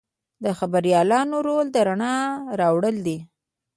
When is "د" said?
0.43-0.45, 1.71-1.77